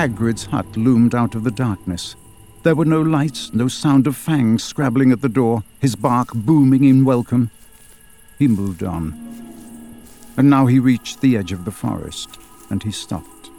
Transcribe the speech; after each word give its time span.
Hagrid's 0.00 0.46
hut 0.46 0.78
loomed 0.78 1.14
out 1.14 1.34
of 1.34 1.44
the 1.44 1.50
darkness. 1.50 2.16
There 2.62 2.74
were 2.74 2.86
no 2.86 3.02
lights, 3.02 3.52
no 3.52 3.68
sound 3.68 4.06
of 4.06 4.16
Fang 4.16 4.58
scrabbling 4.58 5.12
at 5.12 5.20
the 5.20 5.28
door, 5.28 5.62
his 5.78 5.94
bark 5.94 6.32
booming 6.32 6.84
in 6.84 7.04
welcome. 7.04 7.50
He 8.38 8.48
moved 8.48 8.82
on. 8.82 9.12
And 10.38 10.48
now 10.48 10.64
he 10.64 10.78
reached 10.78 11.20
the 11.20 11.36
edge 11.36 11.52
of 11.52 11.66
the 11.66 11.70
forest, 11.70 12.30
and 12.70 12.82
he 12.82 12.90
stopped. 12.90 13.50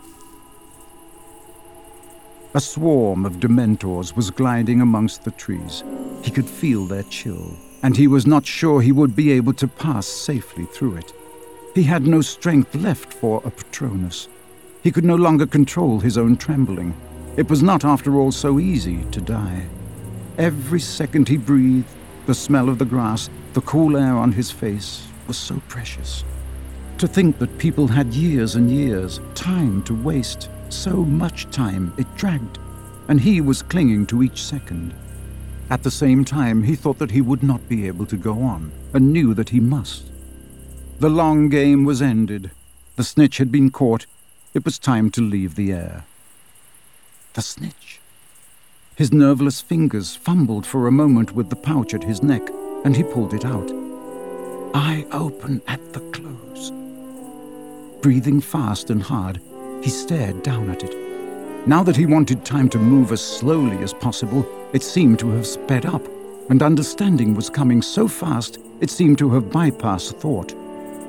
A 2.56 2.60
swarm 2.60 3.24
of 3.24 3.40
Dementors 3.40 4.16
was 4.16 4.32
gliding 4.32 4.82
amongst 4.82 5.24
the 5.24 5.38
trees. 5.44 5.84
He 6.24 6.32
could 6.32 6.50
feel 6.50 6.86
their 6.86 7.04
chill, 7.04 7.56
and 7.84 7.96
he 7.96 8.08
was 8.08 8.26
not 8.26 8.48
sure 8.48 8.82
he 8.82 8.92
would 8.92 9.16
be 9.16 9.32
able 9.32 9.54
to 9.54 9.68
pass 9.68 10.08
safely 10.08 10.66
through 10.66 10.96
it. 10.96 11.14
He 11.76 11.84
had 11.84 12.08
no 12.08 12.22
strength 12.22 12.74
left 12.74 13.14
for 13.14 13.44
a 13.46 13.52
Patronus. 13.52 14.28
He 14.82 14.92
could 14.92 15.06
no 15.06 15.16
longer 15.16 15.46
control 15.46 16.00
his 16.00 16.18
own 16.18 16.38
trembling. 16.38 16.96
It 17.38 17.50
was 17.50 17.62
not, 17.62 17.86
after 17.86 18.16
all, 18.16 18.32
so 18.32 18.60
easy 18.60 19.04
to 19.12 19.22
die. 19.22 19.68
Every 20.38 20.80
second 20.80 21.30
he 21.30 21.38
breathed, 21.38 21.88
the 22.26 22.34
smell 22.34 22.68
of 22.68 22.80
the 22.80 22.86
grass, 22.86 23.30
the 23.54 23.62
cool 23.62 23.96
air 23.96 24.16
on 24.16 24.32
his 24.32 24.50
face, 24.50 25.08
was 25.28 25.38
so 25.38 25.62
precious. 25.68 26.24
To 26.98 27.08
think 27.08 27.38
that 27.40 27.58
people 27.58 27.88
had 27.88 28.14
years 28.14 28.56
and 28.56 28.72
years, 28.72 29.20
time 29.36 29.84
to 29.84 29.94
waste, 29.94 30.50
so 30.70 30.98
much 31.04 31.50
time 31.52 31.94
it 31.98 32.16
dragged, 32.16 32.60
and 33.08 33.20
he 33.20 33.42
was 33.42 33.62
clinging 33.62 34.06
to 34.08 34.24
each 34.24 34.44
second. 34.44 34.94
At 35.70 35.84
the 35.84 35.92
same 35.92 36.26
time, 36.26 36.64
he 36.64 36.76
thought 36.76 36.98
that 37.00 37.12
he 37.12 37.22
would 37.22 37.44
not 37.44 37.68
be 37.70 37.88
able 37.88 38.06
to 38.08 38.18
go 38.18 38.42
on, 38.42 38.72
and 38.94 39.14
knew 39.14 39.34
that 39.34 39.50
he 39.50 39.60
must. 39.60 40.06
The 41.00 41.10
long 41.10 41.50
game 41.50 41.86
was 41.86 42.02
ended. 42.02 42.52
The 42.98 43.04
snitch 43.04 43.38
had 43.38 43.52
been 43.52 43.72
caught, 43.72 44.06
it 44.54 44.66
was 44.66 44.78
time 44.78 45.10
to 45.12 45.22
leave 45.22 45.56
the 45.56 45.72
air. 45.72 46.04
The 47.34 47.42
snitch. 47.42 48.00
His 48.96 49.14
nerveless 49.14 49.62
fingers 49.62 50.16
fumbled 50.16 50.66
for 50.66 50.88
a 50.88 50.92
moment 50.92 51.34
with 51.34 51.50
the 51.50 51.56
pouch 51.56 51.94
at 51.94 52.04
his 52.04 52.22
neck, 52.22 52.42
and 52.84 52.96
he 52.96 53.04
pulled 53.04 53.34
it 53.34 53.46
out. 53.46 53.72
I 54.74 55.06
open 55.12 55.62
at 55.68 55.94
the 55.94 56.02
close. 56.12 56.72
Breathing 58.02 58.42
fast 58.42 58.90
and 58.90 59.02
hard, 59.02 59.40
he 59.82 59.90
stared 59.90 60.44
down 60.44 60.70
at 60.70 60.84
it. 60.84 60.96
Now 61.68 61.84
that 61.84 61.96
he 61.96 62.06
wanted 62.06 62.44
time 62.44 62.70
to 62.70 62.78
move 62.78 63.12
as 63.12 63.22
slowly 63.22 63.78
as 63.78 63.94
possible, 63.94 64.46
it 64.74 64.84
seemed 64.84 65.20
to 65.20 65.30
have 65.30 65.48
sped 65.48 65.86
up, 65.86 66.06
and 66.50 66.62
understanding 66.62 67.36
was 67.36 67.50
coming 67.50 67.82
so 67.82 68.08
fast 68.08 68.60
it 68.82 68.90
seemed 68.90 69.18
to 69.20 69.30
have 69.32 69.46
bypassed 69.46 70.16
thought. 70.20 70.54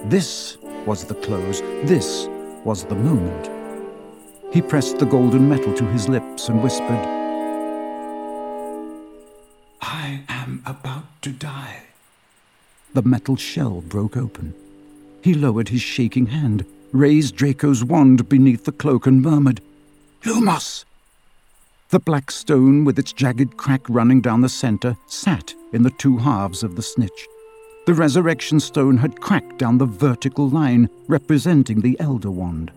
This 0.04 0.58
was 0.86 1.04
the 1.04 1.14
close. 1.14 1.60
This 1.84 2.28
was 2.64 2.84
the 2.84 2.94
moment. 2.94 3.50
He 4.52 4.60
pressed 4.60 4.98
the 4.98 5.06
golden 5.06 5.48
metal 5.48 5.74
to 5.74 5.84
his 5.86 6.08
lips 6.08 6.48
and 6.48 6.62
whispered, 6.62 7.06
I 9.80 10.22
am 10.28 10.62
about 10.66 11.22
to 11.22 11.30
die. 11.30 11.84
The 12.94 13.02
metal 13.02 13.36
shell 13.36 13.80
broke 13.80 14.16
open. 14.16 14.54
He 15.22 15.34
lowered 15.34 15.70
his 15.70 15.80
shaking 15.80 16.26
hand, 16.26 16.66
raised 16.92 17.36
Draco's 17.36 17.82
wand 17.82 18.28
beneath 18.28 18.64
the 18.64 18.72
cloak, 18.72 19.06
and 19.06 19.22
murmured, 19.22 19.60
Lumos! 20.24 20.84
The 21.88 22.00
black 22.00 22.30
stone, 22.30 22.84
with 22.84 22.98
its 22.98 23.12
jagged 23.12 23.56
crack 23.56 23.88
running 23.88 24.20
down 24.20 24.40
the 24.40 24.48
center, 24.48 24.96
sat 25.06 25.54
in 25.72 25.82
the 25.82 25.90
two 25.90 26.18
halves 26.18 26.62
of 26.62 26.76
the 26.76 26.82
snitch. 26.82 27.26
The 27.84 27.94
resurrection 27.94 28.60
stone 28.60 28.96
had 28.96 29.20
cracked 29.20 29.58
down 29.58 29.78
the 29.78 29.86
vertical 29.86 30.48
line 30.48 30.88
representing 31.08 31.80
the 31.80 31.98
Elder 31.98 32.30
Wand. 32.30 32.70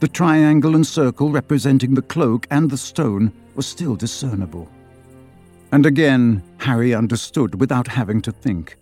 The 0.00 0.08
triangle 0.08 0.74
and 0.74 0.86
circle 0.86 1.30
representing 1.30 1.94
the 1.94 2.02
cloak 2.02 2.46
and 2.50 2.70
the 2.70 2.76
stone 2.76 3.32
were 3.54 3.62
still 3.62 3.96
discernible. 3.96 4.68
And 5.70 5.86
again, 5.86 6.42
Harry 6.58 6.94
understood 6.94 7.58
without 7.60 7.88
having 7.88 8.20
to 8.22 8.32
think. 8.32 8.76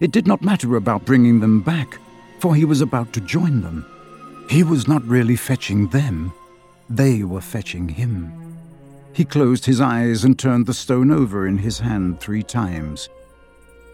It 0.00 0.10
did 0.10 0.26
not 0.26 0.40
matter 0.40 0.76
about 0.76 1.04
bringing 1.04 1.40
them 1.40 1.60
back, 1.60 1.98
for 2.38 2.54
he 2.54 2.64
was 2.64 2.80
about 2.80 3.12
to 3.12 3.20
join 3.20 3.60
them. 3.60 3.84
He 4.48 4.62
was 4.62 4.88
not 4.88 5.04
really 5.04 5.36
fetching 5.36 5.88
them, 5.88 6.32
they 6.88 7.22
were 7.22 7.42
fetching 7.42 7.88
him. 7.88 8.32
He 9.12 9.24
closed 9.24 9.66
his 9.66 9.80
eyes 9.80 10.24
and 10.24 10.38
turned 10.38 10.66
the 10.66 10.74
stone 10.74 11.10
over 11.10 11.46
in 11.46 11.58
his 11.58 11.78
hand 11.78 12.20
three 12.20 12.42
times. 12.42 13.10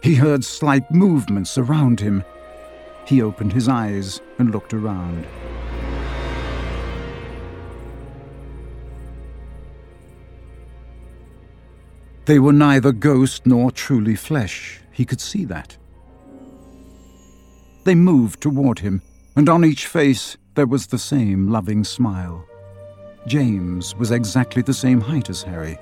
He 0.03 0.15
heard 0.15 0.45
slight 0.45 0.91
movements 0.91 1.59
around 1.59 2.01
him. 2.01 2.23
He 3.07 3.23
opened 3.23 3.53
his 3.53 3.69
eyes 3.69 4.21
and 4.39 4.51
looked 4.51 4.75
around. 4.75 5.27
They 12.27 12.39
were 12.41 12.53
neither 12.53 12.93
ghost 12.93 13.47
nor 13.47 13.71
truly 13.71 14.17
flesh. 14.17 14.81
He 14.93 15.05
could 15.05 15.21
see 15.21 15.45
that. 15.45 15.77
They 17.85 17.95
moved 17.95 18.41
toward 18.41 18.81
him, 18.81 19.03
and 19.37 19.49
on 19.49 19.65
each 19.65 19.87
face 19.87 20.37
there 20.55 20.67
was 20.67 20.89
the 20.89 20.99
same 20.99 21.49
loving 21.49 21.85
smile. 21.85 22.45
James 23.29 23.95
was 23.95 24.11
exactly 24.11 24.63
the 24.63 24.75
same 24.75 25.01
height 25.01 25.31
as 25.31 25.43
Harry. 25.43 25.79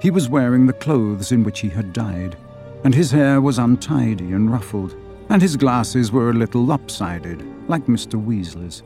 He 0.00 0.10
was 0.10 0.28
wearing 0.28 0.66
the 0.66 0.72
clothes 0.72 1.32
in 1.32 1.42
which 1.42 1.60
he 1.60 1.68
had 1.68 1.92
died 1.92 2.36
and 2.84 2.94
his 2.94 3.10
hair 3.10 3.40
was 3.40 3.58
untidy 3.58 4.32
and 4.32 4.50
ruffled, 4.50 4.94
and 5.30 5.42
his 5.42 5.56
glasses 5.56 6.12
were 6.12 6.30
a 6.30 6.34
little 6.34 6.64
lopsided, 6.64 7.44
like 7.68 7.86
Mr. 7.86 8.14
Weasley's. 8.22 8.82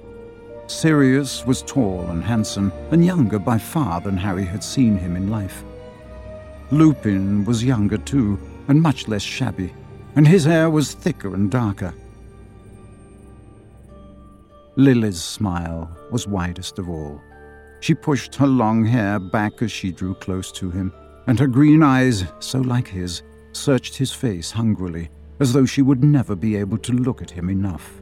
Sirius 0.67 1.45
was 1.47 1.63
tall 1.63 2.07
and 2.11 2.23
handsome, 2.23 2.73
and 2.91 3.05
younger 3.05 3.39
by 3.39 3.59
far 3.59 4.01
than 4.01 4.17
Harry 4.17 4.45
had 4.45 4.65
seen 4.65 4.97
him 4.97 5.17
in 5.17 5.29
life. 5.29 5.65
Lupin 6.71 7.45
was 7.45 7.65
younger 7.65 7.99
too, 7.99 8.39
and 8.69 8.81
much 8.81 9.09
less 9.09 9.23
shabby, 9.23 9.73
and 10.17 10.27
his 10.27 10.45
hair 10.45 10.71
was 10.71 10.95
thicker 10.95 11.35
and 11.35 11.51
darker. 11.51 11.93
Lily's 14.77 15.23
smile 15.23 15.91
was 16.11 16.27
widest 16.27 16.79
of 16.79 16.89
all. 16.89 17.21
She 17.81 17.95
pushed 17.95 18.35
her 18.37 18.47
long 18.47 18.85
hair 18.85 19.19
back 19.19 19.61
as 19.61 19.71
she 19.71 19.93
drew 19.93 20.15
close 20.15 20.51
to 20.53 20.71
him, 20.71 20.93
and 21.27 21.39
her 21.39 21.47
green 21.47 21.83
eyes, 21.83 22.25
so 22.39 22.61
like 22.61 22.89
his, 22.89 23.23
searched 23.53 23.97
his 23.97 24.13
face 24.13 24.51
hungrily, 24.51 25.09
as 25.41 25.53
though 25.53 25.67
she 25.67 25.83
would 25.83 26.03
never 26.03 26.35
be 26.35 26.57
able 26.57 26.79
to 26.79 26.93
look 26.93 27.23
at 27.23 27.31
him 27.31 27.49
enough. 27.49 28.01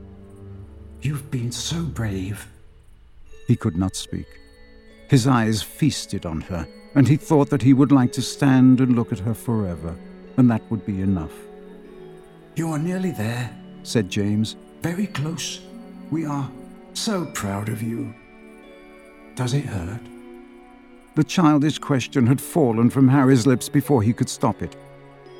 You've 1.02 1.30
been 1.30 1.52
so 1.52 1.82
brave. 1.82 2.46
He 3.46 3.56
could 3.56 3.76
not 3.76 3.96
speak. 3.96 4.26
His 5.08 5.26
eyes 5.26 5.62
feasted 5.62 6.26
on 6.26 6.42
her, 6.42 6.68
and 6.94 7.08
he 7.08 7.16
thought 7.16 7.50
that 7.50 7.62
he 7.62 7.72
would 7.72 7.90
like 7.90 8.12
to 8.12 8.22
stand 8.22 8.80
and 8.80 8.94
look 8.94 9.12
at 9.12 9.18
her 9.20 9.34
forever, 9.34 9.96
and 10.36 10.50
that 10.50 10.62
would 10.70 10.84
be 10.86 11.00
enough. 11.00 11.32
You 12.56 12.70
are 12.70 12.78
nearly 12.78 13.10
there, 13.10 13.50
said 13.82 14.10
James. 14.10 14.56
Very 14.82 15.06
close. 15.06 15.60
We 16.10 16.26
are 16.26 16.50
so 16.94 17.26
proud 17.26 17.68
of 17.68 17.82
you. 17.82 18.14
Does 19.34 19.54
it 19.54 19.64
hurt? 19.64 20.00
The 21.14 21.24
childish 21.24 21.78
question 21.78 22.26
had 22.26 22.40
fallen 22.40 22.90
from 22.90 23.08
Harry's 23.08 23.46
lips 23.46 23.68
before 23.68 24.02
he 24.02 24.12
could 24.12 24.28
stop 24.28 24.62
it. 24.62 24.76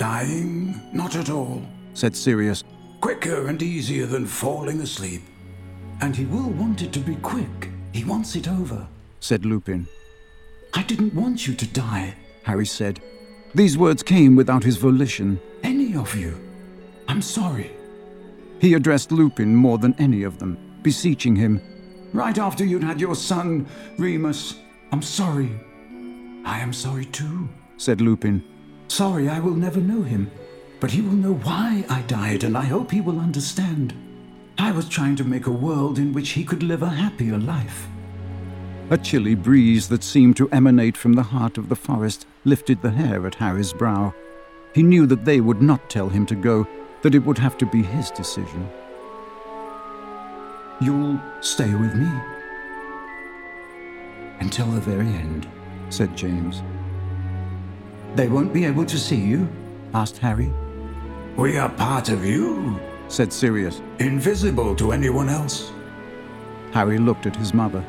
Dying? 0.00 0.80
Not 0.94 1.14
at 1.14 1.28
all, 1.28 1.60
said 1.92 2.16
Sirius. 2.16 2.64
Quicker 3.02 3.48
and 3.48 3.62
easier 3.62 4.06
than 4.06 4.24
falling 4.24 4.80
asleep. 4.80 5.20
And 6.00 6.16
he 6.16 6.24
will 6.24 6.48
want 6.48 6.80
it 6.80 6.90
to 6.94 7.00
be 7.00 7.16
quick. 7.16 7.68
He 7.92 8.04
wants 8.04 8.34
it 8.34 8.48
over, 8.48 8.88
said 9.20 9.44
Lupin. 9.44 9.86
I 10.72 10.84
didn't 10.84 11.14
want 11.14 11.46
you 11.46 11.54
to 11.54 11.66
die, 11.66 12.14
Harry 12.44 12.64
said. 12.64 13.02
These 13.54 13.76
words 13.76 14.02
came 14.02 14.36
without 14.36 14.64
his 14.64 14.78
volition. 14.78 15.38
Any 15.62 15.94
of 15.94 16.16
you. 16.16 16.34
I'm 17.06 17.20
sorry. 17.20 17.70
He 18.58 18.72
addressed 18.72 19.12
Lupin 19.12 19.54
more 19.54 19.76
than 19.76 19.94
any 19.98 20.22
of 20.22 20.38
them, 20.38 20.56
beseeching 20.80 21.36
him. 21.36 21.60
Right 22.14 22.38
after 22.38 22.64
you'd 22.64 22.84
had 22.84 23.02
your 23.02 23.14
son, 23.14 23.66
Remus. 23.98 24.60
I'm 24.92 25.02
sorry. 25.02 25.50
I 26.46 26.58
am 26.60 26.72
sorry 26.72 27.04
too, 27.04 27.50
said 27.76 28.00
Lupin. 28.00 28.42
Sorry, 28.90 29.28
I 29.28 29.38
will 29.38 29.54
never 29.54 29.78
know 29.78 30.02
him. 30.02 30.32
But 30.80 30.90
he 30.90 31.00
will 31.00 31.12
know 31.12 31.34
why 31.34 31.84
I 31.88 32.02
died, 32.02 32.42
and 32.42 32.58
I 32.58 32.64
hope 32.64 32.90
he 32.90 33.00
will 33.00 33.20
understand. 33.20 33.94
I 34.58 34.72
was 34.72 34.88
trying 34.88 35.14
to 35.16 35.24
make 35.24 35.46
a 35.46 35.52
world 35.52 35.96
in 35.96 36.12
which 36.12 36.30
he 36.30 36.42
could 36.42 36.64
live 36.64 36.82
a 36.82 36.88
happier 36.88 37.38
life. 37.38 37.86
A 38.90 38.98
chilly 38.98 39.36
breeze 39.36 39.88
that 39.90 40.02
seemed 40.02 40.36
to 40.38 40.50
emanate 40.50 40.96
from 40.96 41.12
the 41.12 41.22
heart 41.22 41.56
of 41.56 41.68
the 41.68 41.76
forest 41.76 42.26
lifted 42.44 42.82
the 42.82 42.90
hair 42.90 43.24
at 43.28 43.36
Harry's 43.36 43.72
brow. 43.72 44.12
He 44.74 44.82
knew 44.82 45.06
that 45.06 45.24
they 45.24 45.40
would 45.40 45.62
not 45.62 45.88
tell 45.88 46.08
him 46.08 46.26
to 46.26 46.34
go, 46.34 46.66
that 47.02 47.14
it 47.14 47.24
would 47.24 47.38
have 47.38 47.56
to 47.58 47.66
be 47.66 47.84
his 47.84 48.10
decision. 48.10 48.68
You'll 50.80 51.20
stay 51.42 51.72
with 51.76 51.94
me. 51.94 52.10
Until 54.40 54.66
the 54.66 54.80
very 54.80 55.06
end, 55.06 55.48
said 55.90 56.16
James. 56.16 56.64
They 58.14 58.28
won't 58.28 58.52
be 58.52 58.64
able 58.64 58.86
to 58.86 58.98
see 58.98 59.16
you? 59.16 59.48
asked 59.94 60.18
Harry. 60.18 60.52
We 61.36 61.58
are 61.58 61.68
part 61.68 62.08
of 62.08 62.24
you, 62.24 62.78
said 63.08 63.32
Sirius, 63.32 63.82
invisible 63.98 64.74
to 64.76 64.92
anyone 64.92 65.28
else. 65.28 65.72
Harry 66.72 66.98
looked 66.98 67.26
at 67.26 67.36
his 67.36 67.54
mother. 67.54 67.84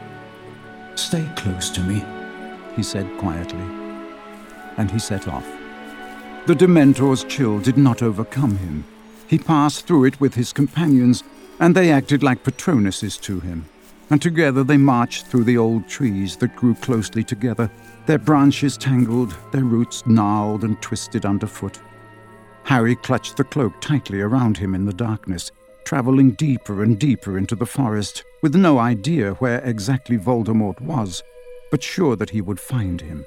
Stay 0.95 1.27
close 1.35 1.69
to 1.71 1.81
me, 1.81 2.03
he 2.75 2.83
said 2.83 3.07
quietly. 3.17 3.65
And 4.77 4.89
he 4.89 4.99
set 4.99 5.27
off. 5.27 5.47
The 6.47 6.55
Dementor's 6.55 7.23
chill 7.23 7.59
did 7.59 7.77
not 7.77 8.01
overcome 8.01 8.57
him. 8.57 8.83
He 9.27 9.37
passed 9.37 9.85
through 9.85 10.05
it 10.05 10.19
with 10.19 10.35
his 10.35 10.53
companions, 10.53 11.23
and 11.59 11.75
they 11.75 11.91
acted 11.91 12.23
like 12.23 12.43
Patronuses 12.43 13.19
to 13.21 13.39
him. 13.39 13.65
And 14.11 14.21
together 14.21 14.65
they 14.65 14.77
marched 14.77 15.27
through 15.27 15.45
the 15.45 15.57
old 15.57 15.87
trees 15.87 16.35
that 16.37 16.57
grew 16.57 16.75
closely 16.75 17.23
together, 17.23 17.71
their 18.05 18.19
branches 18.19 18.77
tangled, 18.77 19.33
their 19.53 19.63
roots 19.63 20.05
gnarled 20.05 20.65
and 20.65 20.79
twisted 20.81 21.25
underfoot. 21.25 21.79
Harry 22.63 22.95
clutched 22.95 23.37
the 23.37 23.45
cloak 23.45 23.79
tightly 23.79 24.19
around 24.19 24.57
him 24.57 24.75
in 24.75 24.83
the 24.83 24.93
darkness, 24.93 25.49
traveling 25.85 26.31
deeper 26.31 26.83
and 26.83 26.99
deeper 26.99 27.37
into 27.37 27.55
the 27.55 27.65
forest, 27.65 28.25
with 28.43 28.53
no 28.53 28.79
idea 28.79 29.31
where 29.35 29.59
exactly 29.59 30.17
Voldemort 30.17 30.81
was, 30.81 31.23
but 31.71 31.81
sure 31.81 32.17
that 32.17 32.31
he 32.31 32.41
would 32.41 32.59
find 32.59 32.99
him. 32.99 33.25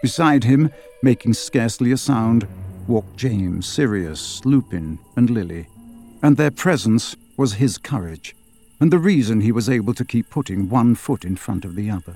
Beside 0.00 0.42
him, 0.42 0.70
making 1.02 1.34
scarcely 1.34 1.92
a 1.92 1.98
sound, 1.98 2.48
walked 2.86 3.18
James, 3.18 3.66
Sirius, 3.66 4.42
Lupin, 4.46 4.98
and 5.16 5.28
Lily, 5.28 5.68
and 6.22 6.36
their 6.36 6.50
presence 6.50 7.14
was 7.36 7.52
his 7.52 7.76
courage, 7.76 8.34
and 8.80 8.92
the 8.92 8.98
reason 8.98 9.40
he 9.40 9.52
was 9.52 9.68
able 9.68 9.94
to 9.94 10.04
keep 10.04 10.30
putting 10.30 10.68
one 10.68 10.94
foot 10.94 11.24
in 11.24 11.36
front 11.36 11.64
of 11.64 11.74
the 11.74 11.90
other. 11.90 12.14